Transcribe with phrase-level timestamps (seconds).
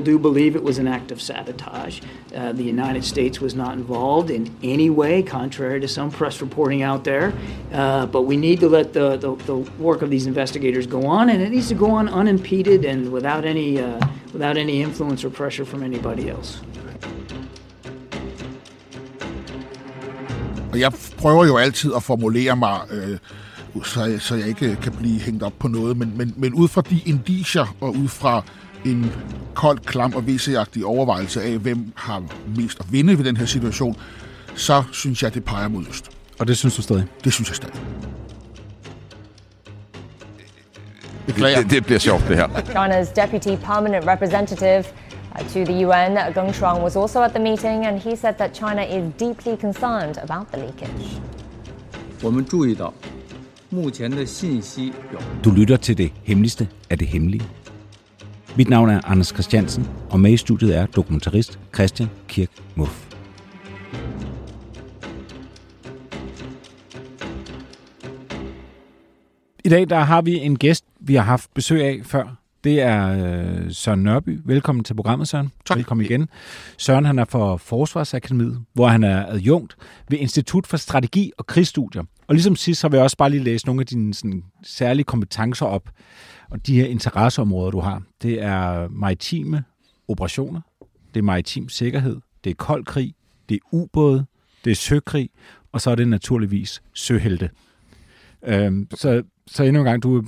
[0.00, 2.00] Do believe it was an act of sabotage.
[2.34, 6.82] Uh, the United States was not involved in any way, contrary to some press reporting
[6.82, 7.32] out there.
[7.72, 11.30] Uh, but we need to let the, the, the, work of these investigators go on,
[11.30, 14.00] and it needs to go on unimpeded and without any, uh,
[14.32, 16.60] without any influence or pressure from anybody else.
[20.74, 23.18] Jeg prøver jo altid at formulere mig, øh,
[23.84, 26.80] så, så jeg ikke kan blive hængt op på noget, men, men, men ud fra
[26.90, 28.42] de indicier og ud fra
[28.84, 29.12] en
[29.54, 32.22] kold, klam og vc overvejelse af, hvem har
[32.56, 33.96] mest at vinde ved den her situation,
[34.54, 36.10] så synes jeg, det peger mod øst.
[36.38, 37.04] Og det synes du stadig?
[37.24, 37.80] Det synes jeg stadig.
[41.26, 42.46] Det, det bliver sjovt, det her.
[42.48, 44.84] China's deputy permanent representative
[45.40, 48.56] uh, to the UN, Geng Shuang, was also at the meeting, and he said that
[48.56, 51.20] China is deeply concerned about the leakage.
[55.44, 57.42] Du lytter til det hemmeligste af det hemmelige.
[58.56, 63.06] Mit navn er Anders Christiansen, og med i studiet er dokumentarist Christian Kirk Muff.
[69.64, 72.36] I dag der har vi en gæst, vi har haft besøg af før.
[72.64, 74.40] Det er øh, Søren Nørby.
[74.44, 75.52] Velkommen til programmet, Søren.
[75.64, 75.76] Tak.
[75.76, 76.28] Velkommen igen.
[76.78, 79.76] Søren han er fra Forsvarsakademiet, hvor han er adjunkt
[80.08, 82.02] ved Institut for Strategi og Krigsstudier.
[82.26, 85.04] Og ligesom sidst, så vil jeg også bare lige læse nogle af dine sådan, særlige
[85.04, 85.90] kompetencer op.
[86.50, 89.64] Og de her interesseområder, du har, det er maritime
[90.08, 90.60] operationer,
[91.14, 93.14] det er maritim sikkerhed, det er kold krig,
[93.48, 94.26] det er ubåde,
[94.64, 95.30] det er søkrig,
[95.72, 97.50] og så er det naturligvis søhelte.
[98.46, 100.22] Øhm, så, så endnu en gang, du er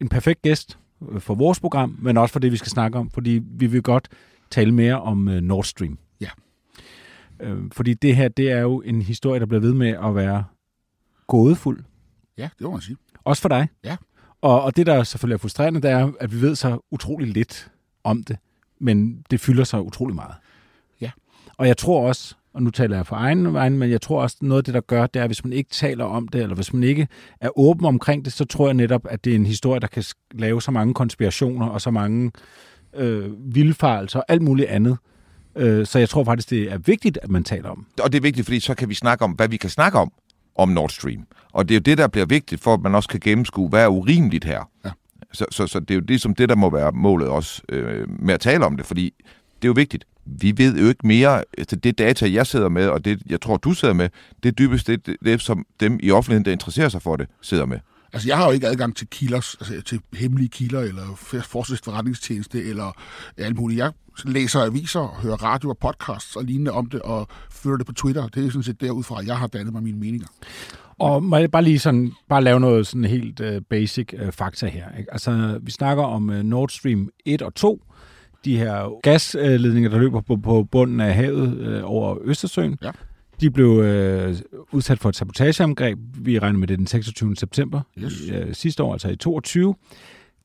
[0.00, 0.78] en perfekt gæst
[1.18, 4.08] for vores program, men også for det, vi skal snakke om, fordi vi vil godt
[4.50, 5.98] tale mere om uh, Nord Stream.
[6.20, 6.28] Ja.
[7.40, 10.44] Øhm, fordi det her, det er jo en historie, der bliver ved med at være
[11.26, 11.84] gådefuld.
[12.38, 12.96] Ja, det må man sige.
[13.24, 13.68] Også for dig.
[13.84, 13.96] Ja.
[14.40, 17.70] Og, og det, der selvfølgelig er frustrerende, det er, at vi ved så utrolig lidt
[18.04, 18.38] om det,
[18.78, 20.34] men det fylder sig utrolig meget.
[21.00, 21.10] Ja.
[21.56, 24.36] Og jeg tror også, og nu taler jeg for egen vej, men jeg tror også,
[24.40, 26.54] noget af det, der gør, det er, at hvis man ikke taler om det, eller
[26.54, 27.08] hvis man ikke
[27.40, 30.04] er åben omkring det, så tror jeg netop, at det er en historie, der kan
[30.34, 32.30] lave så mange konspirationer og så mange
[32.96, 34.96] øh, vildfarelser og alt muligt andet.
[35.56, 37.86] Øh, så jeg tror faktisk, det er vigtigt, at man taler om.
[38.02, 40.12] Og det er vigtigt, fordi så kan vi snakke om, hvad vi kan snakke om
[40.54, 41.26] om Nord Stream.
[41.52, 43.82] Og det er jo det, der bliver vigtigt, for at man også kan gennemskue, hvad
[43.84, 44.70] er urimeligt her.
[44.84, 44.90] Ja.
[45.32, 48.08] Så, så, så det er jo det, som det, der må være målet også øh,
[48.08, 49.14] med at tale om det, fordi
[49.62, 50.04] det er jo vigtigt.
[50.26, 53.56] Vi ved jo ikke mere, altså det data, jeg sidder med, og det, jeg tror,
[53.56, 54.08] du sidder med,
[54.42, 57.26] det er dybest det, det, det som dem i offentligheden, der interesserer sig for det,
[57.42, 57.78] sidder med.
[58.12, 62.92] Altså, jeg har jo ikke adgang til kilders, altså til hemmelige kilder, eller forsvarsforretningstjeneste, eller
[63.36, 63.78] alt muligt.
[63.78, 63.92] Jeg
[64.24, 68.28] læser aviser, hører radio og podcasts og lignende om det, og fører det på Twitter.
[68.28, 70.26] Det er sådan set derudfra, jeg har dannet mig mine meninger.
[70.98, 74.66] Og må jeg bare lige sådan, bare lave noget sådan helt uh, basic uh, fakta
[74.66, 74.86] her.
[74.98, 75.12] Ikke?
[75.12, 77.82] Altså, vi snakker om uh, Nord Stream 1 og 2,
[78.44, 82.78] de her gasledninger, der løber på, på bunden af havet uh, over Østersøen.
[82.82, 82.90] Ja.
[83.40, 84.36] De blev øh,
[84.72, 85.98] udsat for et sabotageangreb.
[86.14, 87.36] Vi regner med det den 26.
[87.36, 88.30] september Yes.
[88.32, 89.74] øh, sidste år, altså i 22.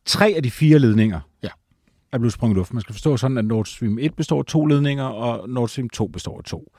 [0.05, 1.47] Tre af de fire ledninger Ja.
[2.11, 2.73] er blevet sprunget i luft.
[2.73, 5.89] Man skal forstå sådan, at Nord Stream 1 består af to ledninger, og Nord Stream
[5.89, 6.71] 2 består af to.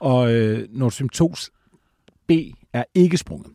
[0.00, 1.48] Og øh, Nord Stream 2's
[2.28, 2.30] B
[2.72, 3.52] er ikke sprunget.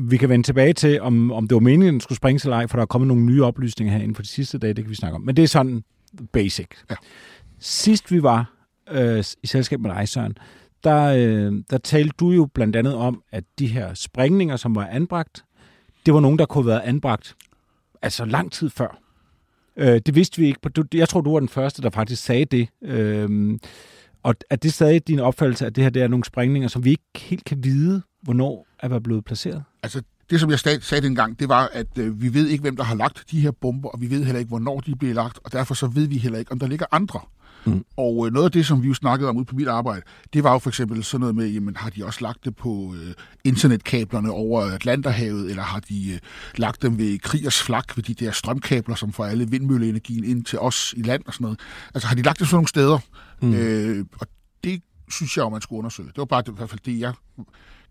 [0.00, 2.50] Vi kan vende tilbage til, om, om det var meningen, at den skulle springe til
[2.50, 4.84] leg, for der er kommet nogle nye oplysninger her inden for de sidste dage, det
[4.84, 5.20] kan vi snakke om.
[5.22, 5.82] Men det er sådan
[6.32, 6.68] basic.
[6.90, 6.94] Ja.
[7.58, 8.52] Sidst vi var
[8.90, 10.36] øh, i selskab med dig, Søren,
[10.84, 14.86] der, øh, der talte du jo blandt andet om, at de her sprængninger, som var
[14.86, 15.44] anbragt,
[16.06, 17.36] det var nogen, der kunne have været anbragt
[18.02, 18.98] altså lang tid før.
[19.76, 20.60] Øh, det vidste vi ikke.
[20.68, 22.68] Du, jeg tror, du var den første, der faktisk sagde det.
[22.82, 23.58] Øh,
[24.22, 26.90] og er det stadig din opfattelse, at det her det er nogle sprængninger, som vi
[26.90, 29.64] ikke helt kan vide, hvornår er blevet placeret?
[29.82, 32.76] Altså, det som jeg sag- sagde dengang, det var, at øh, vi ved ikke, hvem
[32.76, 35.38] der har lagt de her bomber, og vi ved heller ikke, hvornår de bliver lagt,
[35.44, 37.20] og derfor så ved vi heller ikke, om der ligger andre.
[37.64, 37.84] Mm.
[37.96, 40.44] Og øh, noget af det, som vi jo snakkede om ude på mit arbejde, det
[40.44, 43.14] var jo for eksempel sådan noget med, jamen har de også lagt det på øh,
[43.44, 46.18] internetkablerne over Atlanterhavet, eller har de øh,
[46.56, 50.58] lagt dem ved Kriegers flak, ved de der strømkabler, som får alle vindmølleenergien ind til
[50.58, 51.60] os i land og sådan noget.
[51.94, 52.98] Altså har de lagt det sådan nogle steder?
[53.42, 53.54] Mm.
[53.54, 54.26] Øh, og
[54.64, 56.08] det synes jeg jo, man skulle undersøge.
[56.08, 57.12] Det var bare det, i hvert fald det, jeg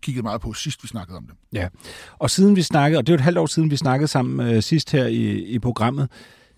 [0.02, 1.34] kiggede meget på sidst, vi snakkede om det.
[1.52, 1.68] Ja,
[2.18, 4.54] og siden vi snakkede, og det er jo et halvt år siden, vi snakkede sammen
[4.54, 6.08] øh, sidst her i, i programmet,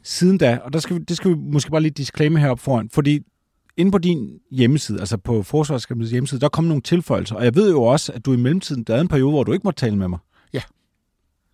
[0.03, 2.91] siden da, og der skal vi, det skal vi måske bare lige disclaimer herop foran,
[2.91, 3.21] fordi
[3.77, 7.71] inde på din hjemmeside, altså på Forsvarsakademiets hjemmeside, der kom nogle tilføjelser, og jeg ved
[7.71, 9.97] jo også, at du i mellemtiden, der er en periode, hvor du ikke måtte tale
[9.97, 10.19] med mig.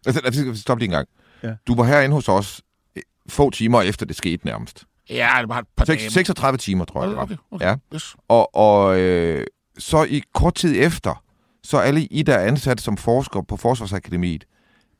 [0.06, 1.08] Altså, lad os stoppe lige en gang.
[1.42, 1.54] Ja.
[1.66, 2.62] Du var herinde hos os
[2.96, 4.84] øh, få timer efter det skete nærmest.
[5.10, 6.10] Ja, det var et par Seks- dage.
[6.10, 7.16] 36 timer, tror jeg.
[7.16, 7.66] Okay, okay.
[7.66, 7.74] Ja.
[7.94, 8.16] Yes.
[8.28, 9.46] Og, og øh,
[9.78, 11.22] så i kort tid efter,
[11.62, 14.44] så alle I, der er ansat som forskere på Forsvarsakademiet,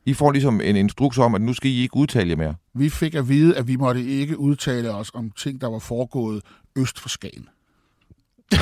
[0.07, 2.55] I får ligesom en instruks om, at nu skal I ikke udtale jer mere.
[2.75, 6.43] Vi fik at vide, at vi måtte ikke udtale os om ting, der var foregået
[6.77, 7.49] øst for Skagen.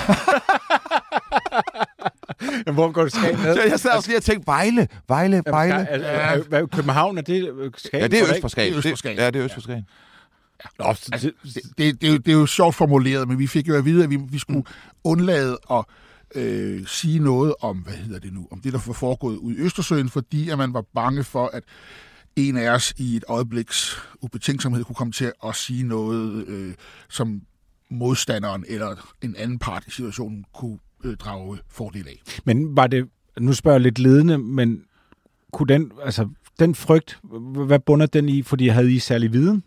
[2.73, 5.87] Hvor går du skal Så jeg sad også lige og tænkte, Vejle, Vejle, Vejle.
[6.49, 8.01] Hvad, København, er det Skagen?
[8.03, 8.75] Ja, det er øst for Skagen.
[8.75, 9.19] Det er øst for Skagen.
[9.19, 9.87] Ja, det er øst for Skagen.
[10.79, 13.47] Nå, så det, Det, det, det, er jo, det er jo sjovt formuleret, men vi
[13.47, 14.65] fik jo at vide, at vi, vi skulle
[15.05, 15.85] undlade at
[16.37, 19.59] øh, sige noget om, hvad hedder det nu, om det, der var foregået ude i
[19.59, 21.65] Østersøen, fordi at man var bange for, at
[22.37, 26.75] en af os i et øjebliks ubetænksomhed kunne komme til at sige noget, øh,
[27.09, 27.43] som
[27.91, 32.23] modstanderen eller en anden part i situationen kunne øh, drage fordel af.
[32.45, 34.83] Men var det, nu spørger jeg lidt ledende, men
[35.53, 36.29] kunne den, altså,
[36.59, 37.21] den frygt,
[37.67, 39.63] hvad bunder den i, fordi havde I særlig viden?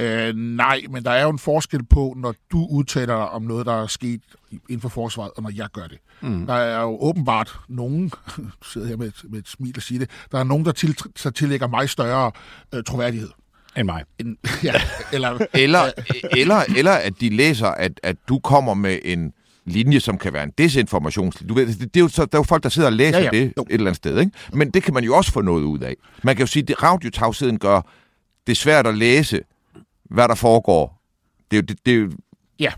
[0.00, 3.66] Øh, nej, men der er jo en forskel på, når du udtaler dig om noget,
[3.66, 4.20] der er sket
[4.52, 5.98] inden for forsvaret, og når jeg gør det.
[6.20, 6.46] Mm.
[6.46, 8.12] Der er jo åbenbart nogen,
[8.72, 10.96] sidder her med et, med et smil og siger det, der er nogen, der til,
[11.16, 12.32] så tillægger mig større
[12.74, 13.28] øh, troværdighed.
[13.76, 14.04] End mig.
[14.18, 14.74] End, ja,
[15.12, 15.90] eller, Eller,
[16.40, 19.32] eller, eller at de læser, at, at du kommer med en
[19.64, 21.48] linje, som kan være en desinformationslinje.
[21.48, 23.18] Du ved, det, det er jo, så, der er jo folk, der sidder og læser
[23.18, 23.62] Ja, ja, det Jo.
[23.62, 24.18] et eller andet sted.
[24.20, 24.32] Ikke?
[24.52, 25.94] Men det kan man jo også få noget ud af.
[26.22, 27.80] Man kan jo sige, at radiotavsheden gør
[28.46, 29.40] det svært at læse,
[30.10, 31.02] hvad der foregår.
[31.50, 32.10] Det er jo, det, det er jo
[32.58, 32.72] ja.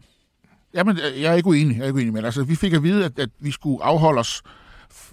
[0.75, 2.83] Jamen, øh, jeg er ikke uenig, jeg er ikke uenig, men altså, vi fik at
[2.83, 4.43] vide, at, at vi skulle afholde os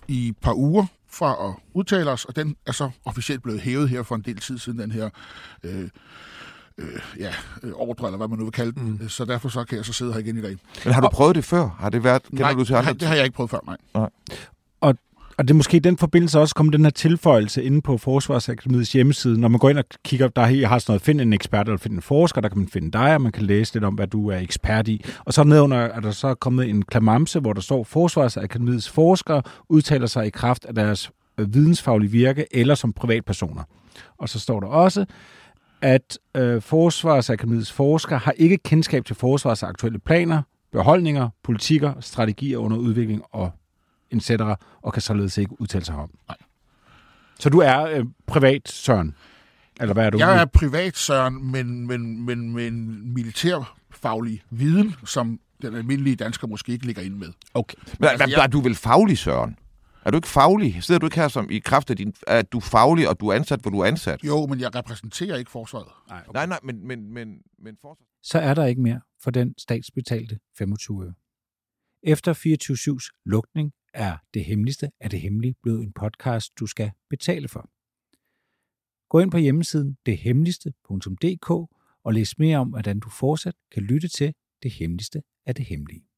[0.08, 3.90] i et par uger fra at udtale os, og den er så officielt blevet hævet
[3.90, 5.10] her for en del tid siden, den her
[5.64, 5.90] øh,
[6.78, 7.34] øh, ja,
[7.64, 8.98] øh, ordre, eller hvad man nu vil kalde den.
[9.02, 9.10] Mm.
[9.10, 10.58] Så derfor så kan jeg så sidde her igen i dag.
[10.86, 11.76] Men har du prøvet det før?
[11.80, 12.94] Har det været, kender nej, du til nej, andre?
[12.94, 13.78] det har jeg ikke prøvet før, nej.
[13.94, 14.12] Og,
[15.40, 18.94] og det er måske i den forbindelse også kommet den her tilføjelse inde på Forsvarsakademiets
[18.94, 19.40] hjemmeside.
[19.40, 21.94] Når man går ind og kigger, der har sådan noget, find en ekspert eller find
[21.94, 24.30] en forsker, der kan man finde dig, og man kan læse lidt om, hvad du
[24.30, 25.06] er ekspert i.
[25.26, 30.08] Og så nedenunder er der så kommet en klamamse, hvor der står, Forsvarsakademiets forskere udtaler
[30.08, 33.64] sig i kraft af deres øh, vidensfaglige virke eller som privatpersoner.
[34.18, 35.06] Og så står der også,
[35.82, 42.78] at øh, Forsvarsakademiets forskere har ikke kendskab til forsvars aktuelle planer, beholdninger, politikker, strategier under
[42.78, 43.52] udvikling og
[44.12, 44.32] etc.,
[44.82, 46.12] og kan således ikke udtale sig om.
[46.28, 46.38] Nej.
[47.40, 49.16] Så du er øh, privat, Søren?
[49.82, 50.18] Eller hvad er du?
[50.18, 56.48] Jeg er privat, Søren, men, men, men med en militærfaglig viden, som den almindelige dansker
[56.48, 57.34] måske ikke ligger inde med.
[57.54, 57.76] Okay.
[57.78, 59.58] Men, Altså, altså, jeg- er du vel faglig, Søren?
[60.06, 60.84] Er du ikke faglig?
[60.84, 62.14] Sidder du ikke her som i kraft af din...
[62.28, 64.24] Er du faglig, og du er ansat, hvor du er ansat?
[64.24, 65.88] Jo, men jeg repræsenterer ikke forsvaret.
[66.10, 66.38] Nej, okay.
[66.38, 67.28] Nej, nej, men, men, men,
[67.64, 68.06] men forsvar...
[68.24, 71.14] så er der ikke mere for den statsbetalte 25 øre.
[72.04, 77.48] Efter 24-7's lukning er det hemmeligste af det hemmelige blevet en podcast, du skal betale
[77.48, 77.70] for.
[79.10, 81.50] Gå ind på hjemmesiden dethemmeligste.dk
[82.04, 84.34] og læs mere om, hvordan du fortsat kan lytte til
[84.64, 86.09] det hemmeligste af det hemmelige.